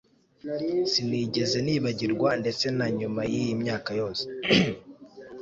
sinigeze 0.91 1.57
nibagirwa, 1.65 2.29
ndetse 2.41 2.65
na 2.77 2.87
nyuma 2.97 3.21
yiyi 3.31 3.53
myaka 3.63 3.89
yose 3.99 4.23